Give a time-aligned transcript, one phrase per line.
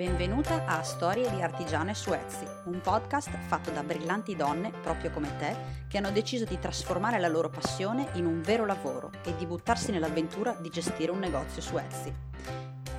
[0.00, 5.36] Benvenuta a Storie di Artigiane su Etsy, un podcast fatto da brillanti donne, proprio come
[5.36, 5.54] te,
[5.88, 9.90] che hanno deciso di trasformare la loro passione in un vero lavoro e di buttarsi
[9.90, 12.14] nell'avventura di gestire un negozio su Etsy.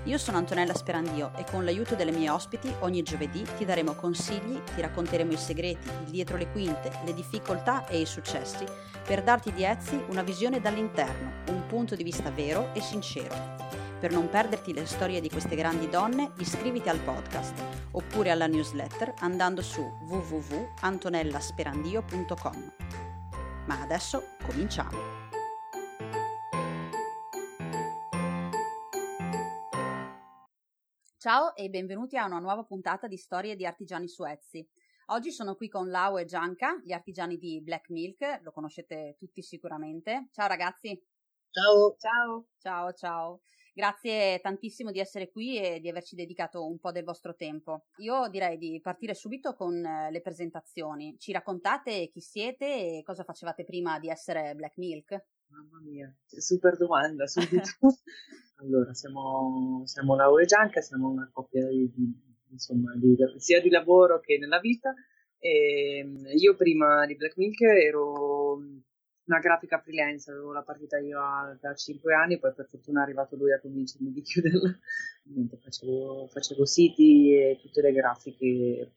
[0.04, 4.62] Io sono Antonella Sperandio e con l'aiuto delle mie ospiti ogni giovedì ti daremo consigli,
[4.76, 8.64] ti racconteremo i segreti, il dietro le quinte, le difficoltà e i successi
[9.04, 13.90] per darti di Etsy una visione dall'interno, un punto di vista vero e sincero.
[14.02, 19.14] Per non perderti le storie di queste grandi donne, iscriviti al podcast oppure alla newsletter
[19.20, 22.74] andando su www.antonellasperandio.com.
[23.68, 24.98] Ma adesso cominciamo!
[31.18, 34.68] Ciao e benvenuti a una nuova puntata di Storie di Artigiani su Etsy.
[35.10, 39.44] Oggi sono qui con Lau e Gianca, gli artigiani di Black Milk, lo conoscete tutti
[39.44, 40.30] sicuramente.
[40.32, 41.00] Ciao ragazzi!
[41.52, 41.96] Ciao!
[42.00, 42.48] Ciao!
[42.58, 43.42] Ciao, ciao!
[43.74, 47.86] Grazie tantissimo di essere qui e di averci dedicato un po' del vostro tempo.
[47.98, 51.16] Io direi di partire subito con eh, le presentazioni.
[51.18, 55.12] Ci raccontate chi siete e cosa facevate prima di essere Black Milk?
[55.48, 57.70] Mamma mia, super domanda subito.
[58.60, 61.90] allora, siamo, siamo Laura e Gianca, siamo una coppia di,
[62.50, 64.94] insomma, di, sia di lavoro che nella vita.
[65.40, 68.60] E mm, io prima di Black Milk ero
[69.26, 71.20] una grafica freelance, avevo la partita io
[71.60, 74.80] da 5 anni, poi per fortuna è arrivato lui a convincermi di chiuderla.
[75.26, 78.96] Niente, facevo, facevo siti e tutte le grafiche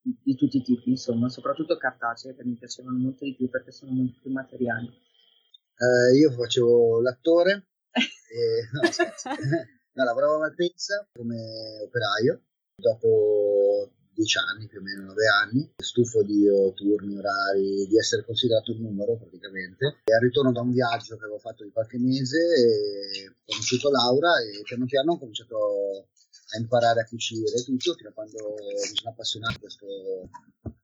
[0.00, 3.92] di tutti i tipi, insomma, soprattutto cartacee che mi piacevano molto di più perché sono
[3.92, 4.86] molto più materiali.
[4.86, 8.80] Uh, io facevo l'attore, e, no,
[9.92, 12.42] no, lavoravo a Malpensa come operaio.
[12.74, 16.42] Dopo dieci anni, più o meno nove anni, stufo di
[16.74, 20.02] turni, orari, di essere considerato un numero praticamente.
[20.02, 22.38] E al ritorno da un viaggio che avevo fatto di qualche mese,
[23.30, 26.08] ho conosciuto Laura e piano piano ho cominciato
[26.50, 29.86] a imparare a cucire tutto, fino a quando mi sono appassionato a questo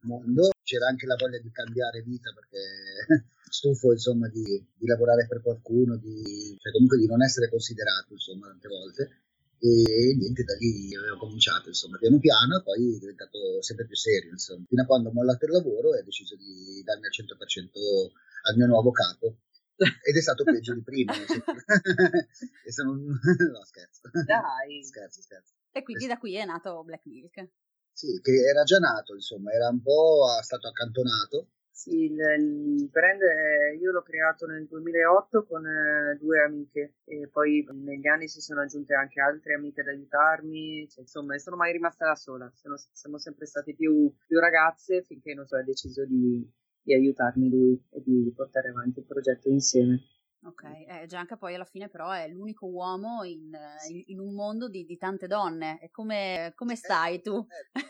[0.03, 0.50] mondo.
[0.62, 5.97] C'era anche la voglia di cambiare vita perché stufo insomma di, di lavorare per qualcuno,
[5.97, 9.24] di, cioè comunque di non essere considerato insomma tante volte
[9.65, 13.97] e niente, da lì avevo cominciato, insomma, piano piano, e poi è diventato sempre più
[13.97, 17.13] serio, insomma, fino a quando ho mollato il lavoro e ho deciso di darmi al
[17.13, 18.13] 100%
[18.45, 19.39] al mio nuovo capo.
[20.05, 21.15] Ed è stato peggio di prima.
[21.17, 22.93] e sono...
[22.93, 24.11] no, scherzo.
[24.13, 24.85] Dai.
[24.85, 25.55] Scherzo, scherzo.
[25.73, 27.49] E quindi da qui è nato Black Milk.
[27.91, 33.21] Sì, che era già nato, insomma, era un po' stato accantonato sì, il, il brand
[33.21, 38.41] eh, io l'ho creato nel 2008 con eh, due amiche e poi negli anni si
[38.41, 42.77] sono aggiunte anche altre amiche ad aiutarmi, cioè, insomma sono mai rimasta da sola, sono,
[42.93, 46.49] siamo sempre state più, più ragazze finché non so, ha deciso di,
[46.81, 50.01] di aiutarmi lui e di portare avanti il progetto insieme.
[50.47, 53.50] Ok, eh, Gianca poi alla fine però è l'unico uomo in,
[53.88, 55.81] in, in un mondo di, di, tante donne.
[55.81, 57.34] E come, come stai tu?
[57.34, 57.81] Eh,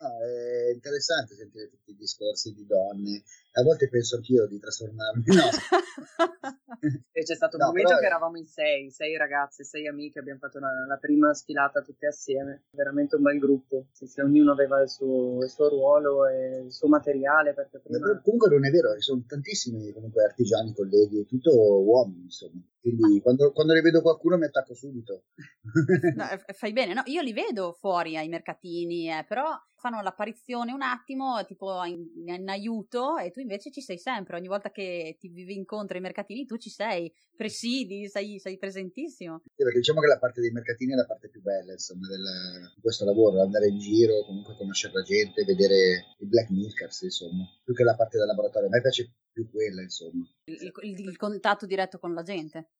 [0.00, 3.22] no, è interessante sentire tutti i discorsi di donne.
[3.54, 5.24] A volte penso anch'io di trasformarmi.
[5.26, 5.44] No.
[7.12, 10.38] e c'è stato un no, momento che eravamo in sei, sei ragazze, sei amiche, abbiamo
[10.38, 12.64] fatto una, la prima sfilata tutte assieme.
[12.70, 13.88] Veramente un bel gruppo.
[13.92, 17.52] Se, se ognuno aveva il suo, il suo, ruolo e il suo materiale.
[17.52, 18.20] Prima...
[18.22, 21.52] comunque non è vero, ci sono tantissimi comunque artigiani, colleghi, tutto
[21.82, 22.62] uomini, insomma.
[22.82, 25.26] Quindi quando, quando rivedo qualcuno mi attacco subito.
[26.16, 27.02] no, fai bene, no?
[27.04, 32.48] Io li vedo fuori ai mercatini, eh, però fanno l'apparizione un attimo, tipo in, in,
[32.48, 34.36] aiuto, e tu invece ci sei sempre.
[34.36, 39.42] Ogni volta che ti vivi incontro ai mercatini, tu ci sei, presidi, sei, sei presentissimo.
[39.44, 42.72] Sì, perché diciamo che la parte dei mercatini è la parte più bella, insomma, del,
[42.74, 47.44] di questo lavoro, andare in giro, comunque conoscere la gente, vedere i black milkers, insomma,
[47.62, 48.66] più che la parte del laboratorio.
[48.66, 50.28] A me piace più quella, insomma.
[50.44, 52.71] Il, il, il contatto diretto con la gente.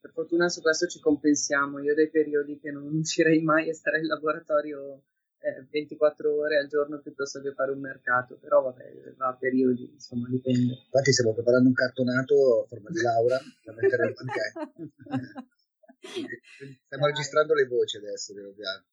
[0.00, 1.78] Per fortuna su questo ci compensiamo.
[1.80, 5.04] Io ho dei periodi che non uscirei mai a stare in laboratorio
[5.40, 9.90] eh, 24 ore al giorno piuttosto che fare un mercato, però vabbè, va a periodi,
[9.92, 10.82] insomma, dipende.
[10.84, 15.48] Infatti stiamo preparando un cartonato a forma di Laura da mettere nel banchetto.
[16.00, 17.12] Stiamo Dai.
[17.12, 18.84] registrando le voci adesso, piano piano.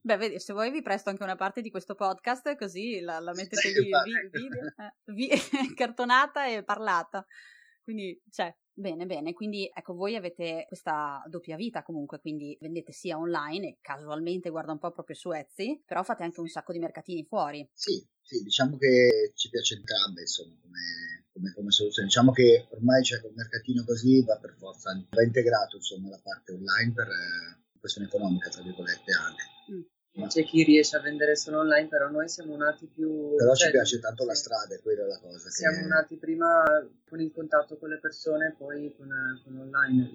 [0.00, 3.32] Beh, vedi, se vuoi vi presto anche una parte di questo podcast, così la, la
[3.32, 5.28] mettete lì, vi, video, eh, vi,
[5.74, 7.26] cartonata e parlata.
[7.82, 13.16] Quindi, cioè, Bene, bene, quindi ecco voi avete questa doppia vita comunque, quindi vendete sia
[13.16, 16.78] online e casualmente guarda un po' proprio su Etsy, però fate anche un sacco di
[16.78, 17.66] mercatini fuori.
[17.72, 22.08] Sì, sì, diciamo che ci piace entrambe, insomma, come, come, come soluzione.
[22.08, 26.20] Diciamo che ormai c'è cioè, un mercatino così va per forza, va integrato insomma la
[26.22, 29.44] parte online per eh, questione economica, tra virgolette anche.
[29.72, 29.95] Mm
[30.26, 33.34] c'è chi riesce a vendere solo online, però noi siamo nati più...
[33.36, 34.28] Però cioè, ci piace tanto sì.
[34.28, 35.50] la strada, è quella la cosa.
[35.50, 35.86] Siamo che...
[35.86, 36.64] nati prima
[37.06, 39.08] con il contatto con le persone, poi con,
[39.44, 40.10] con online.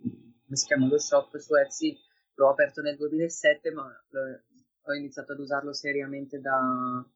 [0.00, 1.96] Come si chiama lo shop su Etsy?
[2.34, 3.84] L'ho aperto nel 2007, ma
[4.82, 6.56] ho iniziato ad usarlo seriamente da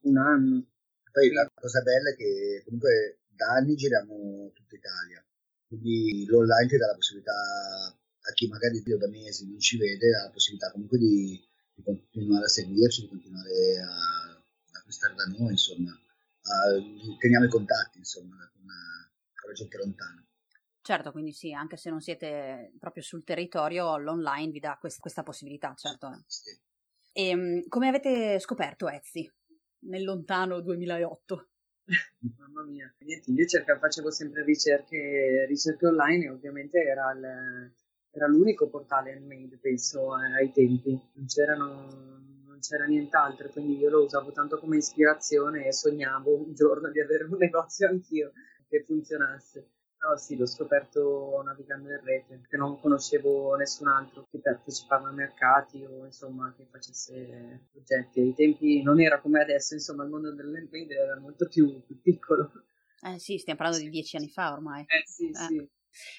[0.01, 0.65] un anno.
[1.11, 5.23] Poi la cosa bella è che comunque da anni giriamo tutta Italia,
[5.67, 10.23] quindi l'online ti dà la possibilità a chi magari da mesi non ci vede, ha
[10.23, 11.39] la possibilità comunque di,
[11.83, 17.49] di continuare a seguirci, di continuare a, a acquistare da noi, insomma, a, teniamo i
[17.49, 20.25] contatti, insomma, con, con la gente lontana.
[20.83, 25.21] Certo, quindi sì, anche se non siete proprio sul territorio, l'online vi dà quest- questa
[25.21, 26.23] possibilità, certo.
[26.25, 26.59] Sì.
[27.13, 29.29] E ehm, come avete scoperto Etsy
[29.85, 31.49] nel lontano 2008?
[32.37, 37.73] Mamma mia, niente, io cercavo, facevo sempre ricerche, ricerche online e ovviamente era, il,
[38.11, 40.99] era l'unico portale handmade, penso, ai tempi,
[41.57, 46.89] non, non c'era nient'altro, quindi io lo usavo tanto come ispirazione e sognavo un giorno
[46.89, 48.33] di avere un negozio anch'io
[48.67, 49.69] che funzionasse.
[50.01, 55.11] Però sì, l'ho scoperto navigando in rete, perché non conoscevo nessun altro che partecipava a
[55.11, 58.19] mercati o insomma che facesse progetti.
[58.19, 62.51] Ai tempi non era come adesso, insomma il mondo dell'handmade era molto più, più piccolo.
[63.03, 64.81] Eh sì, stiamo parlando di dieci anni fa ormai.
[64.87, 65.35] Eh sì, eh.
[65.35, 65.69] sì.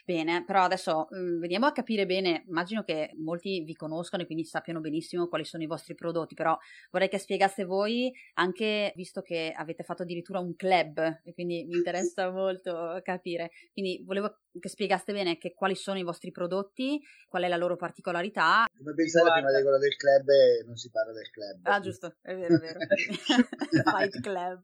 [0.05, 4.27] Bene, però adesso mh, mhmm, veniamo a capire bene, immagino che molti vi conoscono e
[4.27, 6.57] quindi sappiano benissimo quali sono i vostri prodotti, però
[6.91, 11.77] vorrei che spiegaste voi anche, visto che avete fatto addirittura un club e quindi mi
[11.83, 17.45] interessa molto capire, quindi volevo che spiegaste bene che quali sono i vostri prodotti, qual
[17.45, 18.67] è la loro particolarità.
[18.77, 19.43] Come pensare Guarda.
[19.43, 20.27] prima regola del club
[20.67, 21.61] non si parla del club.
[21.63, 22.79] Ah giusto, è vero, è vero.
[23.91, 24.63] Fight Club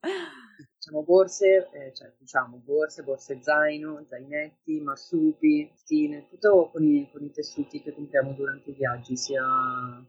[0.78, 7.24] facciamo borse, eh, cioè diciamo borse, borse zaino, zainetti, marsupi, stine, tutto con i, con
[7.24, 9.42] i, tessuti che compriamo durante i viaggi, sia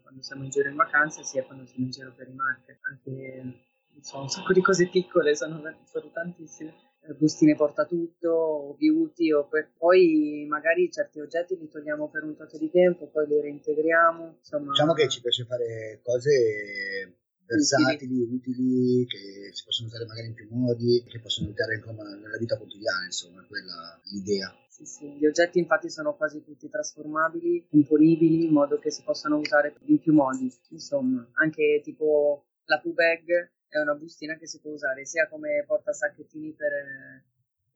[0.00, 2.78] quando siamo in giro in vacanza, sia quando siamo in giro per i market.
[2.82, 3.64] Anche
[4.00, 6.74] so, un sacco di cose piccole, sono, sono tantissime.
[7.02, 12.22] Eh, bustine porta tutto, o beauty, o per, poi magari certi oggetti li togliamo per
[12.22, 14.36] un tot di tempo, poi li reintegriamo.
[14.38, 17.19] Insomma, diciamo che ci piace fare cose
[17.50, 21.82] versatili, utili, che si possono usare magari in più modi, che possono aiutare
[22.20, 24.54] nella vita quotidiana, insomma, quella l'idea.
[24.68, 25.06] Sì, sì.
[25.18, 29.98] Gli oggetti infatti sono quasi tutti trasformabili, componibili, in modo che si possano usare in
[29.98, 30.50] più modi.
[30.70, 35.64] Insomma, anche tipo la poo bag è una bustina che si può usare sia come
[35.66, 36.72] porta sacchettini per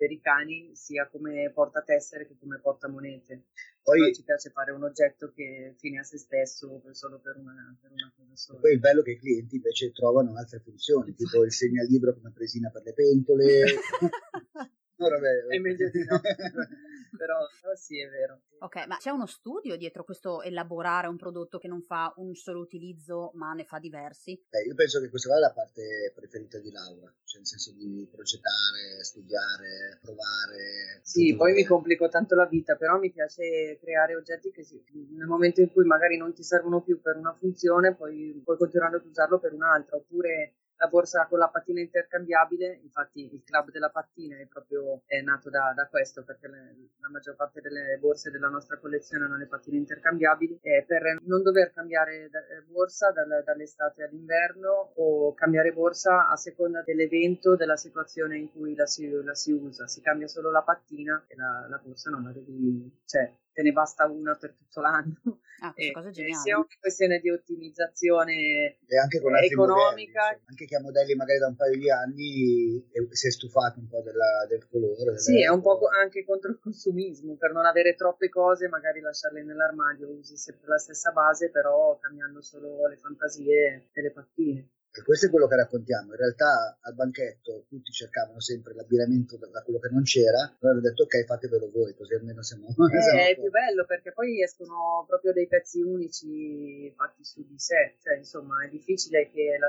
[0.04, 3.44] per i cani sia come porta tessere che come porta monete.
[3.82, 7.90] Poi ci piace fare un oggetto che fine a se stesso solo per una, per
[7.90, 8.60] una cosa sola.
[8.60, 12.32] Poi il bello è che i clienti invece trovano altre funzioni, tipo il segnalibro come
[12.32, 13.64] presina per le pentole.
[14.96, 15.46] no, vabbè.
[15.48, 16.20] È meglio di no.
[17.18, 18.40] però, però sì, è vero.
[18.58, 22.60] Ok, ma c'è uno studio dietro questo elaborare un prodotto che non fa un solo
[22.60, 24.40] utilizzo ma ne fa diversi?
[24.48, 28.08] Beh, io penso che questa sia la parte preferita di Laura, cioè nel senso di
[28.10, 31.00] progettare, studiare, provare.
[31.02, 34.82] Sì, poi mi complico tanto la vita, però mi piace creare oggetti che si,
[35.16, 38.96] nel momento in cui magari non ti servono più per una funzione, poi puoi continuare
[38.96, 43.88] ad usarlo per un'altra, oppure la borsa con la pattina intercambiabile, infatti il club della
[43.88, 48.30] pattina è proprio è nato da, da questo perché le, la maggior parte delle borse
[48.30, 53.42] della nostra collezione hanno le pattine intercambiabili e per non dover cambiare eh, borsa dal,
[53.44, 59.34] dall'estate all'inverno o cambiare borsa a seconda dell'evento, della situazione in cui la si, la
[59.34, 63.32] si usa, si cambia solo la pattina e la, la borsa non la devi, cioè
[63.54, 65.40] te ne basta una per tutto l'anno.
[65.60, 66.42] Ah, e, cosa geniale.
[66.42, 70.22] sia una questione di ottimizzazione e anche con economica.
[70.22, 73.78] Modelli, anche chi ha modelli magari da un paio di anni e si è stufato
[73.78, 75.16] un po' della, del colore.
[75.16, 79.42] Sì, è un po' anche contro il consumismo, per non avere troppe cose, magari lasciarle
[79.44, 84.68] nell'armadio, usi sempre la stessa base, però cambiando solo le fantasie e le pattine.
[84.96, 86.12] E questo è quello che raccontiamo.
[86.12, 90.80] In realtà al banchetto tutti cercavano sempre l'abbinamento da quello che non c'era, noi abbiamo
[90.80, 92.68] detto ok fatevelo voi, così almeno siamo...
[92.68, 97.58] Eh, siamo è più bello perché poi escono proprio dei pezzi unici fatti su di
[97.58, 99.68] sé, cioè insomma è difficile che, la,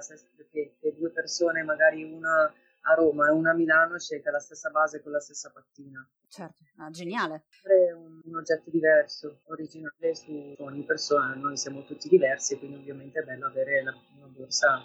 [0.52, 2.54] che, che due persone, magari una
[2.88, 6.08] a Roma e una a Milano scelga la stessa base con la stessa pattina.
[6.30, 7.46] Certo, ah, geniale.
[7.64, 13.22] È un, un, oggetto diverso, originale su ogni persona, noi siamo tutti diversi, quindi ovviamente
[13.22, 14.84] è bello avere la, una borsa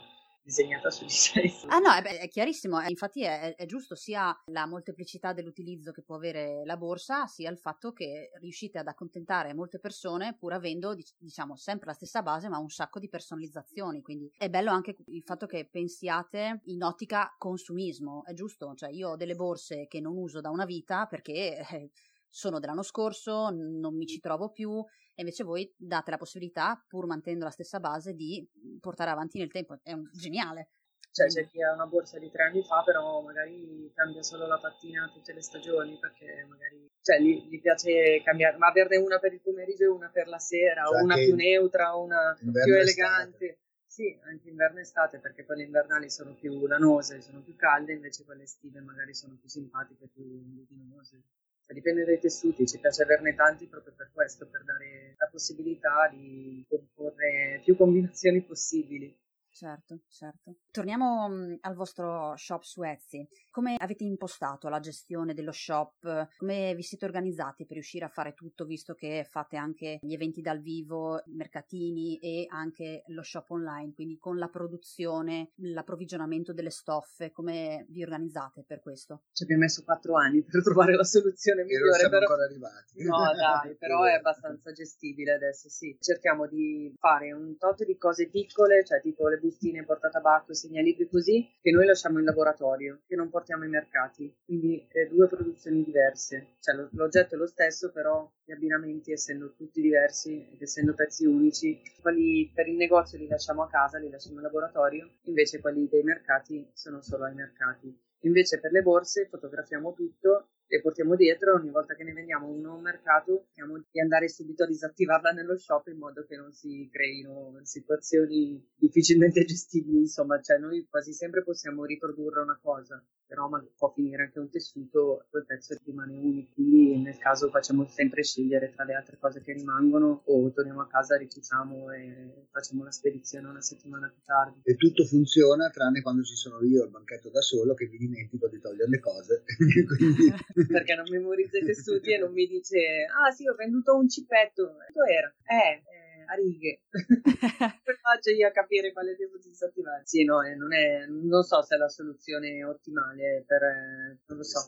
[0.51, 1.53] disegnata su di sé.
[1.69, 6.17] Ah no, è, è chiarissimo, infatti è, è, giusto sia la molteplicità dell'utilizzo che può
[6.17, 11.57] avere la borsa, sia il fatto che riuscite ad accontentare molte persone pur avendo diciamo
[11.57, 15.47] sempre la stessa base ma un sacco di personalizzazioni, quindi è bello anche il fatto
[15.47, 20.41] che pensiate in ottica consumismo, è giusto, cioè io ho delle borse che non uso
[20.41, 21.67] da una vita perché...
[21.71, 21.91] Eh,
[22.33, 24.85] sono dell'anno scorso, non mi ci trovo più
[25.21, 28.49] e invece voi date la possibilità, pur mantenendo la stessa base, di
[28.81, 29.79] portare avanti nel tempo.
[29.83, 30.71] È un, geniale.
[31.13, 34.59] Cioè c'è chi ha una borsa di tre anni fa, però magari cambia solo la
[34.59, 39.35] pattina tutte le stagioni perché magari cioè, gli, gli piace cambiare, ma averne una per
[39.35, 42.75] il pomeriggio e una per la sera, esatto, o una più neutra, o una più
[42.75, 43.59] elegante.
[43.85, 48.25] Sì, anche inverno e estate, perché quelle invernali sono più lanose, sono più calde, invece
[48.25, 51.25] quelle estive magari sono più simpatiche, più luminose.
[51.71, 56.09] Cioè, dipende dai tessuti, ci piace averne tanti proprio per questo, per dare la possibilità
[56.11, 59.17] di comporre più combinazioni possibili.
[59.61, 60.57] Certo, certo.
[60.71, 63.29] Torniamo mh, al vostro shop su Etsy.
[63.51, 66.29] Come avete impostato la gestione dello shop?
[66.39, 70.41] Come vi siete organizzati per riuscire a fare tutto, visto che fate anche gli eventi
[70.41, 77.31] dal vivo, mercatini e anche lo shop online, quindi con la produzione, l'approvvigionamento delle stoffe,
[77.31, 79.25] come vi organizzate per questo?
[79.31, 81.85] Ci abbiamo messo quattro anni per trovare la soluzione migliore.
[81.85, 82.25] non siamo però...
[82.25, 83.05] ancora arrivati.
[83.05, 85.95] No, dai, però è abbastanza gestibile adesso, sì.
[86.01, 91.47] Cerchiamo di fare un tot di cose piccole, cioè tipo le bustine portatabacco, segnalibri così,
[91.61, 94.33] che noi lasciamo in laboratorio, che non portiamo ai mercati.
[94.45, 96.55] Quindi eh, due produzioni diverse.
[96.61, 101.27] Cioè lo, l'oggetto è lo stesso, però gli abbinamenti, essendo tutti diversi ed essendo pezzi
[101.27, 105.89] unici, quelli per il negozio li lasciamo a casa, li lasciamo in laboratorio, invece quelli
[105.89, 108.09] dei mercati sono solo ai mercati.
[108.25, 112.71] Invece per le borse fotografiamo tutto le portiamo dietro ogni volta che ne vendiamo uno
[112.71, 116.53] a un mercato cerchiamo di andare subito a disattivarla nello shop in modo che non
[116.53, 123.49] si creino situazioni difficilmente gestibili insomma cioè noi quasi sempre possiamo riprodurre una cosa però
[123.49, 128.23] ma può finire anche un tessuto quel pezzo rimane unico quindi nel caso facciamo sempre
[128.23, 132.91] scegliere tra le altre cose che rimangono o torniamo a casa ricuciamo e facciamo la
[132.91, 134.61] spedizione una settimana più tardi.
[134.65, 138.49] E tutto funziona tranne quando ci sono io al banchetto da solo che mi dimentico
[138.49, 139.45] di togliere le cose
[139.97, 140.33] quindi
[140.67, 144.75] perché non memorizza i tessuti e non mi dice ah sì ho venduto un cipetto.
[144.75, 145.35] Quanto era?
[145.47, 146.01] eh, eh
[146.31, 146.83] a righe.
[147.85, 151.61] Come faccio io a capire quale devo disattivare sì no eh, non, è, non so
[151.63, 154.67] se è la soluzione ottimale per eh, non lo so.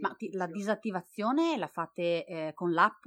[0.00, 3.04] Ma ti, la disattivazione la fate eh, con l'app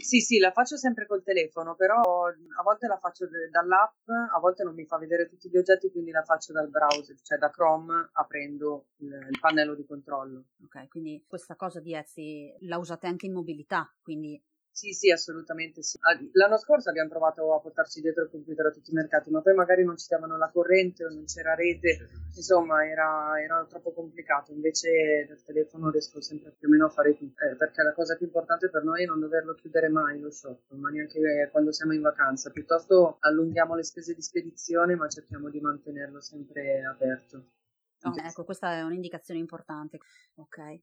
[0.00, 4.64] sì, sì, la faccio sempre col telefono, però a volte la faccio dall'app, a volte
[4.64, 8.10] non mi fa vedere tutti gli oggetti, quindi la faccio dal browser, cioè da Chrome,
[8.12, 10.46] aprendo il, pannello di controllo.
[10.64, 14.42] Ok, quindi questa cosa di Etsy la usate anche in mobilità, quindi
[14.76, 15.96] sì, sì, assolutamente sì.
[16.00, 19.40] Ah, l'anno scorso abbiamo provato a portarci dietro il computer a tutti i mercati, ma
[19.40, 23.92] poi magari non ci davano la corrente o non c'era rete, insomma era, era troppo
[23.92, 24.50] complicato.
[24.52, 28.16] Invece dal telefono riesco sempre più o meno a fare tutto, eh, perché la cosa
[28.16, 31.92] più importante per noi è non doverlo chiudere mai lo shop, ma neanche quando siamo
[31.92, 32.50] in vacanza.
[32.50, 37.44] Piuttosto allunghiamo le spese di spedizione, ma cerchiamo di mantenerlo sempre aperto.
[38.06, 39.98] Oh, ecco, questa è un'indicazione importante.
[40.34, 40.80] Ok,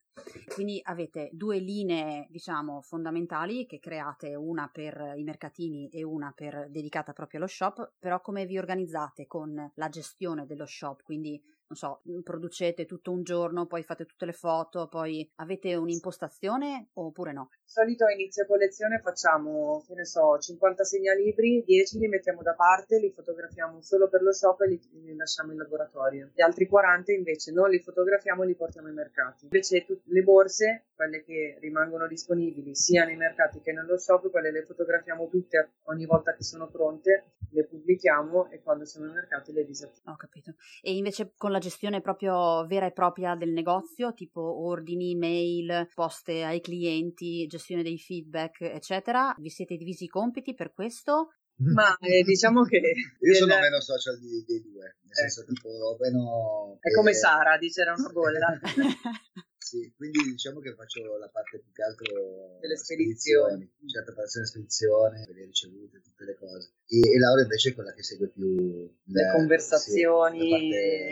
[0.55, 6.67] quindi avete due linee, diciamo, fondamentali che create, una per i mercatini e una per,
[6.69, 11.03] dedicata proprio allo shop, però come vi organizzate con la gestione dello shop?
[11.03, 11.39] Quindi
[11.71, 17.31] non so, producete tutto un giorno, poi fate tutte le foto, poi avete un'impostazione oppure
[17.31, 17.49] no?
[17.63, 22.53] Di solito a inizio collezione facciamo, che ne so, 50 segnalibri, 10 li mettiamo da
[22.53, 26.31] parte, li fotografiamo solo per lo shop e li, li lasciamo in laboratorio.
[26.33, 29.45] Gli altri 40 invece non li fotografiamo e li portiamo ai mercati.
[29.45, 34.51] Invece tu, le borse, quelle che rimangono disponibili sia nei mercati che nello shop, quelle
[34.51, 39.51] le fotografiamo tutte ogni volta che sono pronte, le pubblichiamo e quando sono ai mercati
[39.51, 40.13] le disattiviamo.
[40.13, 40.53] Ho capito.
[40.83, 46.43] E invece con la gestione proprio vera e propria del negozio, tipo ordini, mail, poste
[46.43, 49.35] ai clienti, gestione dei feedback, eccetera.
[49.39, 51.33] Vi siete divisi i compiti per questo?
[51.73, 52.77] Ma eh, diciamo che...
[53.21, 55.29] Io sono meno social di, dei due, nel eh.
[55.29, 56.77] senso tipo meno...
[56.79, 58.59] È come Sara, dice era una bolla.
[59.71, 64.45] sì, quindi diciamo che faccio la parte più che altro delle spedizioni, spedizioni cioè preparazione
[64.45, 66.73] spedizione, le ricevute, tutte le cose.
[66.87, 70.49] E, e, Laura invece è quella che segue più le, le conversazioni,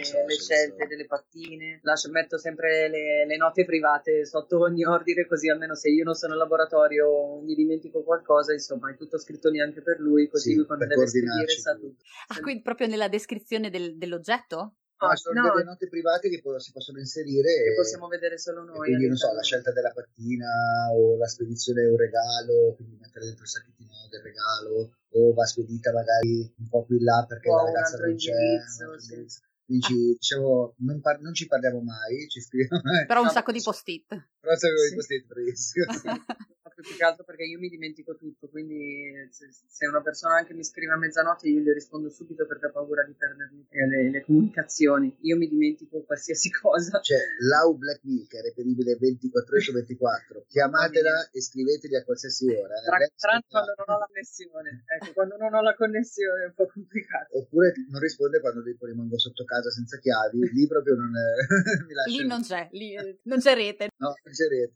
[0.04, 1.80] sì, le scelte delle pattine.
[1.84, 6.16] Lascio, metto sempre le, le, note private sotto ogni ordine, così almeno se io non
[6.16, 10.50] sono in laboratorio mi dimentico qualcosa, insomma, è tutto scritto lì anche per lui, così
[10.50, 12.04] sì, lui quando deve spedire sa tutto.
[12.28, 14.79] Ah, quindi proprio nella descrizione del, dell'oggetto?
[15.00, 15.52] No, sono no.
[15.54, 18.88] delle note private che poi si possono inserire che e possiamo vedere solo noi.
[18.88, 23.26] Quindi, non so, la scelta della pattina o la spedizione è un regalo, quindi mettere
[23.26, 27.50] dentro il sacchettino del regalo, o va spedita magari un po' più in là perché
[27.50, 28.60] o la ragazza non c'è.
[28.98, 29.48] Sì.
[29.70, 32.82] Quindi diciamo, non, par- non, ci parliamo mai, ci scriviamo.
[33.08, 34.08] Però un no, sacco di post-it.
[34.08, 34.90] Però un sacco sì.
[34.90, 35.86] di post-it, bravissimo.
[36.82, 40.94] più che altro perché io mi dimentico tutto, quindi se, una persona anche mi scrive
[40.94, 45.16] a mezzanotte io gli rispondo subito perché ho paura di perdermi le, le comunicazioni.
[45.22, 47.00] Io mi dimentico qualsiasi cosa.
[47.00, 47.20] Cioè,
[47.50, 50.46] Lau Black Milk è reperibile 24 ore su 24.
[50.48, 52.76] Chiamatela e scrivetegli a qualsiasi ora.
[52.76, 52.86] Eh.
[52.86, 54.84] Tranne tra quando non ho la connessione.
[55.00, 57.38] Ecco, quando non ho la connessione è un po' complicato.
[57.38, 60.52] Oppure non risponde quando rimango sotto casa senza chiavi.
[60.54, 62.10] Lì proprio non è...
[62.10, 63.90] lì non c'è, lì non c'è rete.
[63.98, 64.76] No, non c'è rete.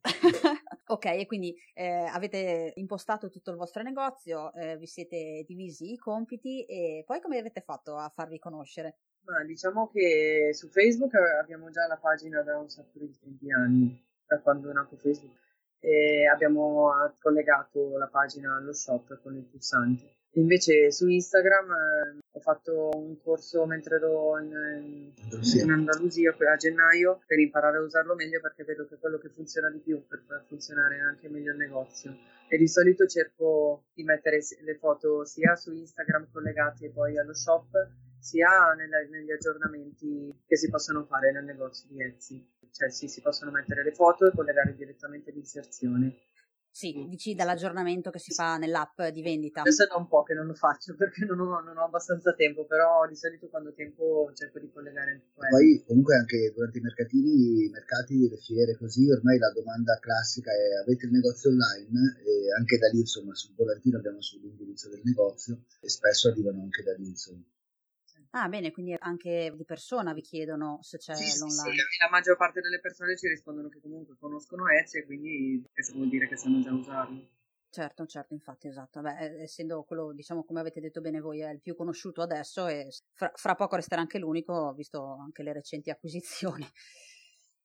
[0.87, 1.55] ok, e quindi...
[1.73, 7.03] Eh, eh, avete impostato tutto il vostro negozio, eh, vi siete divisi i compiti e
[7.05, 8.97] poi come avete fatto a farvi conoscere?
[9.25, 14.39] Ma diciamo che su Facebook abbiamo già la pagina da un sacco di anni, da
[14.39, 15.37] quando è nato Facebook,
[15.79, 20.15] e abbiamo collegato la pagina allo shop con il pulsante.
[20.35, 27.21] Invece su Instagram eh, ho fatto un corso mentre ero in, in, Andalusia a gennaio
[27.27, 30.23] per imparare a usarlo meglio perché vedo che è quello che funziona di più per
[30.25, 32.17] far funzionare anche meglio il negozio.
[32.49, 37.69] E di solito cerco di mettere le foto sia su Instagram collegate poi allo shop
[38.17, 42.43] sia nelle, negli aggiornamenti che si possono fare nel negozio di Etsy.
[42.71, 46.15] Cioè sì, si possono mettere le foto e collegare direttamente l'inserzione.
[46.73, 49.61] Sì, dici dall'aggiornamento che si fa nell'app di vendita.
[49.61, 52.33] Adesso è da un po' che non lo faccio perché non ho, non ho abbastanza
[52.33, 55.55] tempo, però di solito quando ho tempo cerco di collegare anche quello.
[55.55, 60.49] Poi comunque anche durante i mercatini, i mercati, le fiere così, ormai la domanda classica
[60.49, 65.01] è avete il negozio online e anche da lì insomma sul volantino abbiamo sull'indirizzo del
[65.03, 67.43] negozio e spesso arrivano anche da lì insomma.
[68.35, 71.71] Ah, bene, quindi anche di persona vi chiedono se c'è sì, l'online.
[71.71, 75.93] Sì, la maggior parte delle persone ci rispondono che comunque conoscono Etsy e quindi questo
[75.93, 77.29] vuol dire che sanno già usarlo.
[77.69, 79.01] Certo, certo, infatti, esatto.
[79.01, 82.87] Beh, essendo quello, diciamo, come avete detto bene voi, è il più conosciuto adesso e
[83.13, 86.67] fra, fra poco resterà anche l'unico, visto anche le recenti acquisizioni.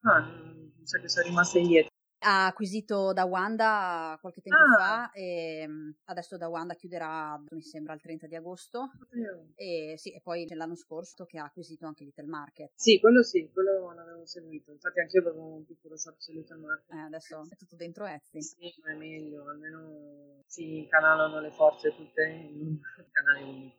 [0.03, 4.77] Ah, mi sa che sono rimasta indietro ha acquisito da Wanda qualche tempo ah.
[4.77, 9.51] fa e mm, adesso da Wanda chiuderà mi sembra il 30 di agosto mm.
[9.55, 13.49] e, sì, e poi l'anno scorso che ha acquisito anche Little Market sì quello sì
[13.53, 17.43] quello l'avevo seguito infatti anche io avevo un piccolo shop su Little Market eh, adesso
[17.49, 22.61] è tutto dentro Etsy sì ma è meglio almeno si canalano le forze tutte in
[22.61, 22.79] un
[23.13, 23.77] canale unico.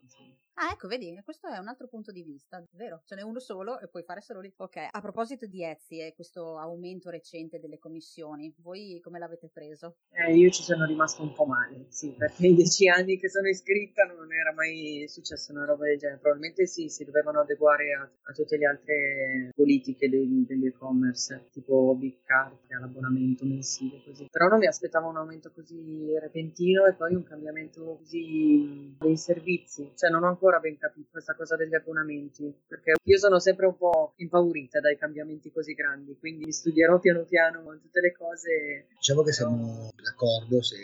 [0.62, 3.02] Ah, ecco, vedi, questo è un altro punto di vista, vero?
[3.06, 4.52] Ce n'è uno solo e puoi fare solo lì.
[4.58, 10.00] Ok, a proposito di Etsy e questo aumento recente delle commissioni, voi come l'avete preso?
[10.12, 13.48] Eh, io ci sono rimasto un po' male, sì, perché in dieci anni che sono
[13.48, 16.20] iscritta non era mai successa una roba del genere.
[16.20, 21.96] Probabilmente sì, si dovevano adeguare a, a tutte le altre politiche degli, degli e-commerce, tipo
[21.96, 24.28] Big Card, l'abbonamento mensile, così.
[24.30, 29.94] Però non mi aspettavo un aumento così repentino e poi un cambiamento così dei servizi.
[29.96, 33.68] Cioè non ho ancora ancora ben capito questa cosa degli abbonamenti, perché io sono sempre
[33.68, 38.88] un po' impaurita dai cambiamenti così grandi, quindi studierò piano piano tutte le cose.
[38.96, 40.78] Diciamo che siamo d'accordo se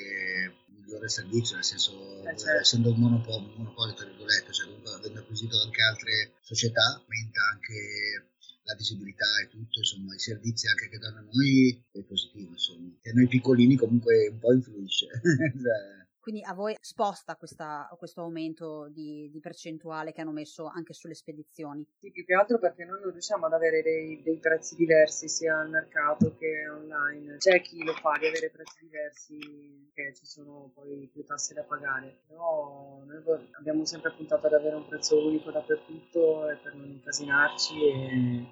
[0.67, 2.61] migliore servizio, nel senso, eh, certo.
[2.61, 8.29] essendo un monopolio, monopolio, tra virgolette, cioè comunque avendo acquisito anche altre società, aumenta anche
[8.65, 12.93] la visibilità e tutto, insomma, i servizi anche che danno a noi è positivo, insomma.
[13.01, 15.07] E noi piccolini comunque un po' influisce.
[16.25, 21.13] Quindi a voi sposta questa, questo aumento di, di, percentuale che hanno messo anche sulle
[21.13, 21.85] spedizioni?
[21.99, 25.59] Sì, più che altro perché noi non riusciamo ad avere dei, dei prezzi diversi sia
[25.59, 27.37] al mercato che online.
[27.37, 31.61] C'è chi lo fa di avere prezzi diversi, che ci sono poi più tasse da
[31.61, 32.21] pagare.
[32.27, 37.87] Però noi abbiamo sempre puntato ad avere un prezzo unico dappertutto e per non incasinarci
[37.87, 38.45] e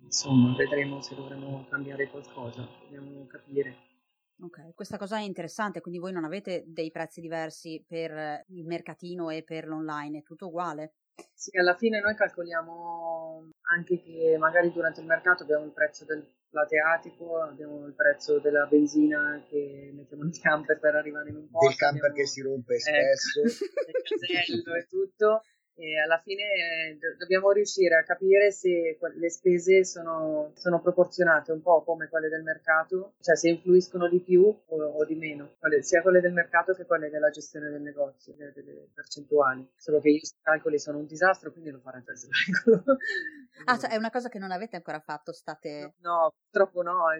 [0.00, 3.91] insomma vedremo se dovremo cambiare qualcosa, dobbiamo capire.
[4.42, 9.30] Ok, questa cosa è interessante, quindi voi non avete dei prezzi diversi per il mercatino
[9.30, 10.94] e per l'online, è tutto uguale?
[11.32, 16.26] Sì, alla fine noi calcoliamo anche che magari durante il mercato abbiamo il prezzo del
[16.50, 21.68] plateatico, abbiamo il prezzo della benzina che mettiamo nel camper per arrivare in un posto.
[21.68, 22.16] Del camper abbiamo...
[22.16, 23.40] che si rompe spesso.
[23.92, 25.42] Ecco, il casello e tutto
[25.74, 31.52] e alla fine eh, do- dobbiamo riuscire a capire se le spese sono, sono, proporzionate
[31.52, 35.54] un po' come quelle del mercato, cioè se influiscono di più o, o di meno,
[35.58, 39.66] quelle, sia quelle del mercato che quelle della gestione del negozio, delle, delle percentuali.
[39.76, 42.98] Solo che io i calcoli sono un disastro, quindi lo farò senza calcolo.
[43.64, 45.94] Ah, cioè è una cosa che non avete ancora fatto, state...
[46.00, 47.06] No, no purtroppo no.
[47.06, 47.14] A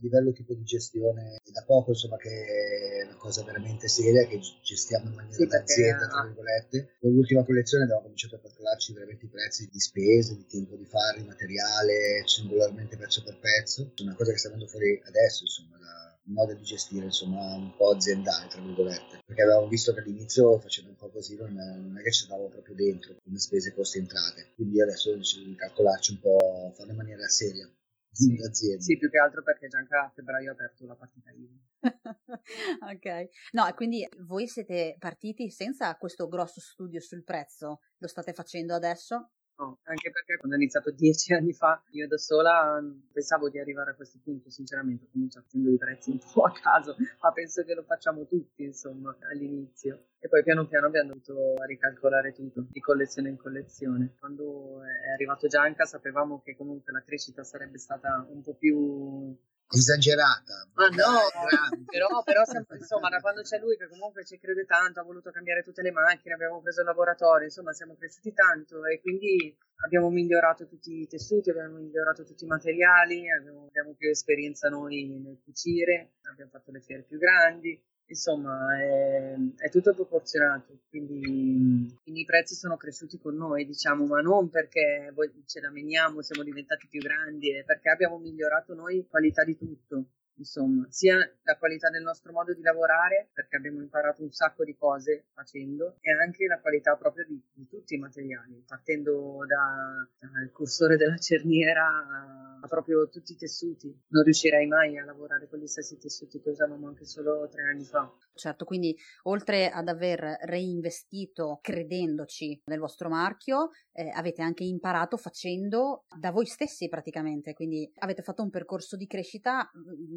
[0.00, 5.08] livello tipo di gestione è da poco, insomma, che una cosa veramente seria che gestiamo
[5.08, 6.96] in maniera sì, d'azienda, tra virgolette.
[7.00, 10.84] Con l'ultima collezione abbiamo cominciato a calcolarci veramente i prezzi di spese, di tempo di
[10.84, 13.92] fare, di materiale, singolarmente pezzo per pezzo.
[13.94, 17.54] È una cosa che sta venendo fuori adesso, insomma, da un modo di gestire insomma
[17.54, 21.58] un po' aziendale tra virgolette perché avevamo visto che all'inizio facendo un po' così non
[21.58, 25.14] è, non è che ci andavamo proprio dentro come spese e costi entrate quindi adesso
[25.14, 27.70] di calcolarci un po' farlo in maniera seria
[28.14, 31.58] sì, sì, più che altro perché già anche a febbraio ho aperto la partita IVA.
[32.92, 38.32] ok, no, e quindi voi siete partiti senza questo grosso studio sul prezzo, lo state
[38.32, 39.30] facendo adesso?
[39.56, 43.92] No, anche perché quando ho iniziato dieci anni fa, io da sola pensavo di arrivare
[43.92, 47.62] a questo punto, sinceramente, ho cominciato facendo i prezzi un po' a caso, ma penso
[47.62, 50.06] che lo facciamo tutti, insomma, all'inizio.
[50.18, 54.14] E poi piano piano abbiamo dovuto ricalcolare tutto, di collezione in collezione.
[54.18, 59.36] Quando è arrivato Gianca sapevamo che comunque la crescita sarebbe stata un po' più
[59.68, 60.68] esagerata.
[60.74, 65.00] Ma no, però, però sempre, insomma, da quando c'è lui che comunque ci crede tanto,
[65.00, 69.00] ha voluto cambiare tutte le macchine, abbiamo preso il laboratorio, insomma, siamo cresciuti tanto e
[69.00, 74.68] quindi abbiamo migliorato tutti i tessuti, abbiamo migliorato tutti i materiali, abbiamo, abbiamo più esperienza
[74.68, 81.96] noi nel cucire, abbiamo fatto le fiere più grandi, insomma è, è, tutto proporzionato, quindi,
[82.02, 85.12] quindi, i prezzi sono cresciuti con noi, diciamo, ma non perché
[85.46, 90.06] ce la meniamo, siamo diventati più grandi, è perché abbiamo migliorato noi qualità di tutto
[90.36, 94.76] insomma, sia la qualità del nostro modo di lavorare, perché abbiamo imparato un sacco di
[94.76, 100.50] cose facendo, e anche la qualità proprio di, di tutti i materiali, partendo da, dal
[100.52, 103.94] cursore della cerniera a, a, proprio tutti i tessuti.
[104.08, 107.84] Non riuscirei mai a lavorare con gli stessi tessuti che usavamo anche solo tre anni
[107.84, 108.12] fa.
[108.34, 116.04] Certo, quindi oltre ad aver reinvestito credendoci nel vostro marchio, eh, avete anche imparato facendo
[116.18, 119.70] da voi stessi praticamente, quindi avete fatto un percorso di crescita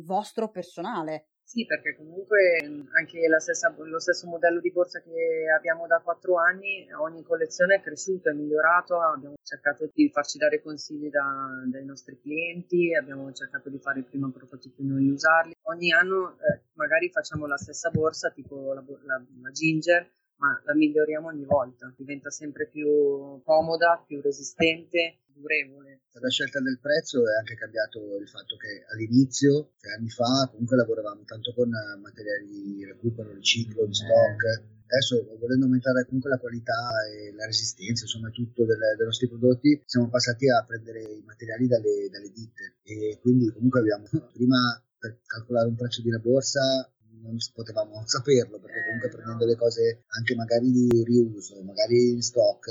[0.04, 1.28] vostro personale.
[1.48, 2.60] Sì, perché comunque
[3.00, 7.82] anche stessa, lo stesso modello di borsa che abbiamo da quattro anni, ogni collezione è
[7.82, 11.24] cresciuto, è migliorato, abbiamo cercato di farci dare consigli da,
[11.72, 15.54] dai nostri clienti, abbiamo cercato di fare prima prototipi noi usarli.
[15.70, 20.06] Ogni anno eh, magari facciamo la stessa borsa, tipo la, la, la Ginger,
[20.40, 26.02] ma la miglioriamo ogni volta, diventa sempre più comoda, più resistente, durevole.
[26.12, 30.50] Per la scelta del prezzo è anche cambiato il fatto che all'inizio, tre anni fa,
[30.50, 34.76] comunque lavoravamo tanto con materiali di recupero, riciclo, di stock.
[34.88, 39.82] Adesso, volendo aumentare comunque la qualità e la resistenza, insomma, tutto delle, dei nostri prodotti,
[39.86, 45.19] siamo passati a prendere i materiali dalle, dalle ditte e quindi comunque abbiamo prima per
[45.26, 46.89] calcolare un prezzo di una borsa
[47.21, 52.69] non potevamo saperlo perché comunque prendendo le cose anche magari di riuso, magari in stock,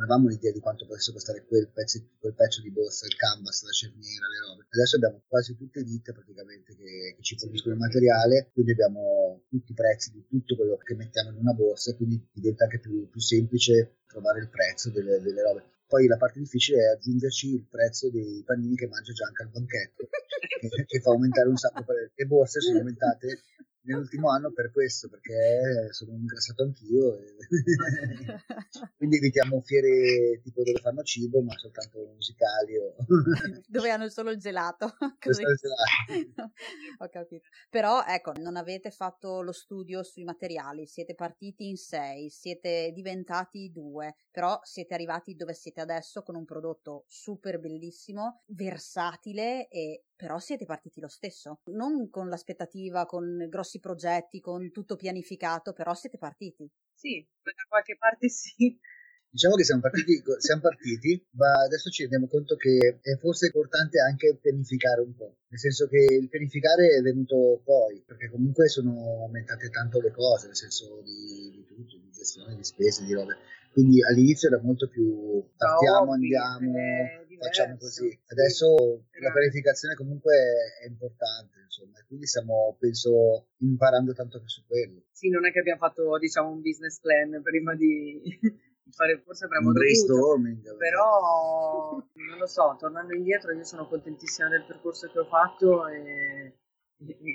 [0.00, 3.62] non avevamo l'idea di quanto potesse costare quel pezzo, quel pezzo di borsa, il canvas,
[3.64, 4.66] la cerniera, le robe.
[4.70, 9.72] Adesso abbiamo quasi tutte ditte praticamente che, che ci forniscono il materiale, quindi abbiamo tutti
[9.72, 13.20] i prezzi di tutto quello che mettiamo in una borsa, quindi diventa anche più, più
[13.20, 15.64] semplice trovare il prezzo delle, delle robe.
[15.86, 20.08] Poi la parte difficile è aggiungerci il prezzo dei panini che mangia Gianca al banchetto,
[20.60, 21.84] che, che, fa aumentare un sacco.
[21.92, 23.42] Le borse sono aumentate
[23.82, 27.18] nell'ultimo anno per questo, perché sono ingrassato anch'io.
[27.18, 27.34] E...
[28.96, 32.76] Quindi evitiamo fiere tipo dove fanno cibo, ma soltanto musicali.
[32.76, 32.94] O...
[33.66, 34.94] dove hanno solo il gelato.
[35.20, 35.42] Così.
[35.42, 36.52] Il gelato.
[36.98, 37.48] Ho capito.
[37.68, 43.70] Però ecco, non avete fatto lo studio sui materiali, siete partiti in sei, siete diventati
[43.72, 50.38] due, però siete arrivati dove siete adesso con un prodotto super bellissimo, versatile e però
[50.38, 56.18] siete partiti lo stesso, non con l'aspettativa, con grossi progetti, con tutto pianificato, però siete
[56.18, 56.68] partiti.
[56.94, 58.78] Sì, da qualche parte sì.
[59.30, 64.00] Diciamo che siamo partiti, siamo partiti, ma adesso ci rendiamo conto che è forse importante
[64.00, 69.22] anche pianificare un po', nel senso che il pianificare è venuto poi, perché comunque sono
[69.22, 73.36] aumentate tanto le cose, nel senso di, di tutto, di gestione di spese, di robe.
[73.70, 76.72] Quindi all'inizio era molto più partiamo, andiamo,
[77.38, 78.10] facciamo così.
[78.26, 80.34] Adesso la pianificazione comunque
[80.82, 85.04] è importante, insomma, quindi stiamo, penso, imparando tanto anche su quello.
[85.12, 88.20] Sì, non è che abbiamo fatto, diciamo, un business plan prima di
[88.90, 94.48] fare, forse avremmo un brainstorming, dovuto, però non lo so, tornando indietro io sono contentissima
[94.48, 96.54] del percorso che ho fatto e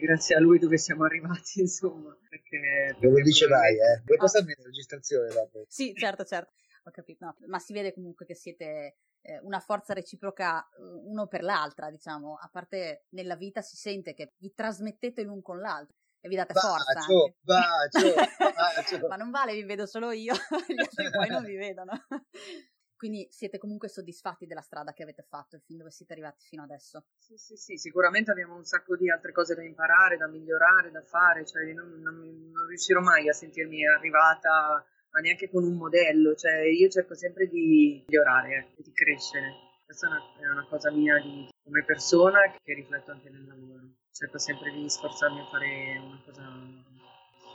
[0.01, 2.15] grazie a lui dove siamo arrivati, insomma.
[2.29, 4.01] Perché, perché lo dicevai, eh?
[4.05, 5.65] Vuoi passarmi la registrazione dopo?
[5.67, 6.51] Sì, certo, certo.
[6.83, 11.25] Ho capito, no, ma si vede comunque che siete eh, una forza reciproca eh, uno
[11.25, 15.97] per l'altra, diciamo, a parte nella vita si sente che vi trasmettete l'un con l'altro
[16.25, 16.93] e vi date bacio, forza.
[17.43, 19.07] Bacio, bacio.
[19.07, 20.33] ma non vale, vi vedo solo io,
[20.67, 21.91] gli altri poi non vi vedono.
[22.97, 26.63] Quindi siete comunque soddisfatti della strada che avete fatto e fin dove siete arrivati fino
[26.63, 27.05] adesso?
[27.19, 31.03] Sì, sì, sì, sicuramente abbiamo un sacco di altre cose da imparare, da migliorare, da
[31.03, 32.15] fare, cioè non, non,
[32.51, 37.47] non riuscirò mai a sentirmi arrivata, ma neanche con un modello, cioè io cerco sempre
[37.47, 39.53] di migliorare, eh, di crescere.
[39.85, 43.81] Questa è una, è una cosa mia di, come persona che rifletto anche nel lavoro.
[44.11, 46.43] Cerco sempre di sforzarmi a fare una cosa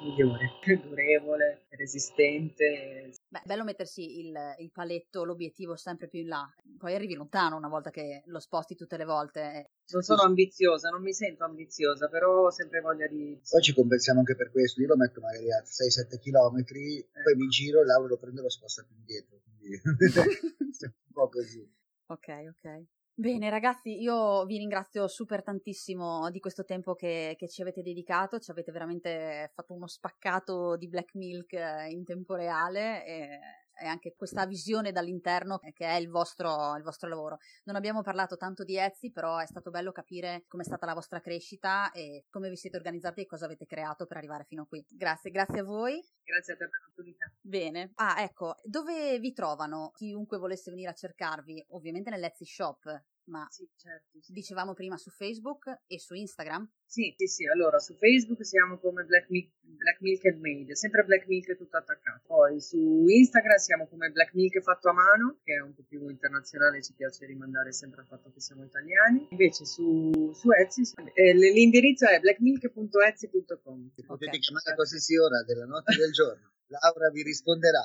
[0.03, 3.13] migliore, più durevole, resistente.
[3.29, 7.69] Beh, bello mettersi il, il, paletto, l'obiettivo sempre più in là, poi arrivi lontano una
[7.69, 9.71] volta che lo sposti tutte le volte.
[9.93, 13.41] Non sono ambiziosa, non mi sento ambiziosa, però ho sempre voglia di...
[13.49, 17.23] Poi ci compensiamo anche per questo, io lo metto magari a 6-7 km, eh.
[17.23, 19.81] poi mi giro, là lo prendo e lo sposto più indietro, quindi
[20.83, 21.79] un po' così.
[22.07, 22.85] Ok, ok.
[23.21, 28.39] Bene ragazzi, io vi ringrazio super tantissimo di questo tempo che, che, ci avete dedicato,
[28.39, 33.39] ci avete veramente fatto uno spaccato di Black Milk eh, in tempo reale e
[33.81, 37.39] e anche questa visione dall'interno che è il vostro, il vostro lavoro.
[37.65, 41.21] Non abbiamo parlato tanto di Etsy, però è stato bello capire com'è stata la vostra
[41.21, 44.85] crescita e come vi siete organizzati e cosa avete creato per arrivare fino a qui.
[44.89, 45.99] Grazie, grazie a voi.
[46.23, 47.33] Grazie a te per l'opportunità.
[47.41, 47.93] Bene.
[47.95, 51.65] Ah, ecco, dove vi trovano chiunque volesse venire a cercarvi?
[51.71, 54.33] Ovviamente nell'Etsy Shop, ma sì, certo, sì.
[54.33, 56.69] dicevamo prima su Facebook e su Instagram?
[56.85, 57.47] Sì, sì, sì.
[57.47, 61.77] Allora, su Facebook siamo come Black Milk, Black Milk and Made, sempre Black Milk tutto
[61.77, 62.23] attaccato.
[62.27, 66.09] Poi su Instagram siamo come Black Milk fatto a mano, che è un po' più
[66.09, 69.29] internazionale, ci piace rimandare sempre al fatto che siamo italiani.
[69.31, 70.83] Invece su, su Etsy
[71.15, 73.91] eh, l'indirizzo è blackmilk.etsy.com.
[73.95, 74.39] Potete okay.
[74.39, 76.51] chiamare qualsiasi ora della notte e del giorno.
[76.71, 77.83] Laura vi risponderà.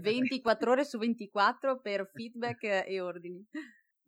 [0.00, 3.46] 24 ore su 24 per feedback e ordini.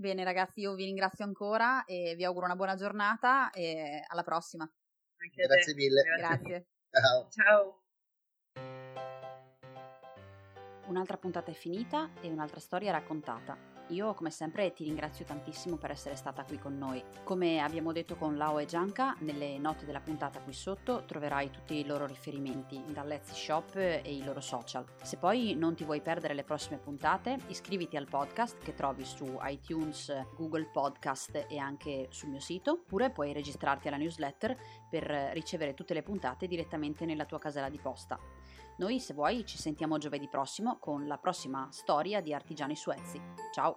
[0.00, 4.64] Bene ragazzi, io vi ringrazio ancora e vi auguro una buona giornata e alla prossima.
[4.64, 6.02] Anche Grazie mille.
[6.16, 6.68] Grazie.
[6.90, 7.28] Ciao.
[7.28, 7.82] Ciao.
[10.86, 13.80] Un'altra puntata è finita e un'altra storia raccontata.
[13.90, 17.03] Io come sempre ti ringrazio tantissimo per essere stata qui con noi.
[17.24, 21.74] Come abbiamo detto con Lao e Gianca, nelle note della puntata qui sotto troverai tutti
[21.74, 24.85] i loro riferimenti dall'Etsy Shop e i loro social.
[25.03, 29.38] Se poi non ti vuoi perdere le prossime puntate, iscriviti al podcast che trovi su
[29.42, 34.57] iTunes, Google Podcast e anche sul mio sito, oppure puoi registrarti alla newsletter
[34.88, 38.39] per ricevere tutte le puntate direttamente nella tua casella di posta.
[38.81, 43.21] Noi, se vuoi, ci sentiamo giovedì prossimo con la prossima storia di Artigiani Suezzi.
[43.53, 43.75] Ciao!